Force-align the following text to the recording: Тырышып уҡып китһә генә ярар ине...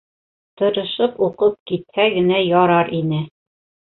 Тырышып 0.61 1.19
уҡып 1.27 1.59
китһә 1.71 2.07
генә 2.15 2.39
ярар 2.47 2.93
ине... 3.01 3.23